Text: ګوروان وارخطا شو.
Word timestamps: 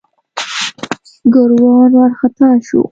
ګوروان 1.33 1.91
وارخطا 1.97 2.49
شو. 2.67 2.77